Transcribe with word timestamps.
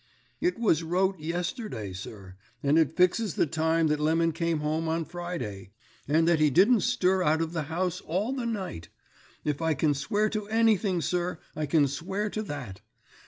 "It 0.39 0.57
was 0.57 0.81
wrote 0.81 1.19
yesterday, 1.19 1.93
sir, 1.93 2.33
and 2.63 2.79
it 2.79 2.95
fixes 2.97 3.35
the 3.35 3.45
time 3.45 3.85
that 3.85 3.99
Lemon 3.99 4.31
came 4.31 4.61
home 4.61 4.87
on 4.87 5.05
Friday, 5.05 5.73
and 6.07 6.27
that 6.27 6.39
he 6.39 6.49
didn't 6.49 6.81
stir 6.81 7.21
out 7.21 7.39
of 7.39 7.53
the 7.53 7.61
house 7.69 8.01
all 8.01 8.33
the 8.33 8.47
night. 8.47 8.89
If 9.45 9.61
I 9.61 9.75
can 9.75 9.93
swear 9.93 10.27
to 10.31 10.47
anything, 10.47 11.01
sir, 11.01 11.37
I 11.55 11.67
can 11.67 11.87
swear 11.87 12.31
to 12.31 12.41
that. 12.41 12.81